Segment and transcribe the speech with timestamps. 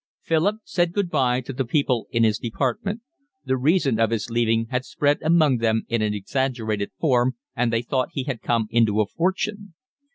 [0.23, 3.01] Philip said good bye to the people in his department;
[3.45, 7.83] the reason of his leaving had spread among them in an exaggerated form, and they
[7.83, 9.75] thought he had come into a fortune.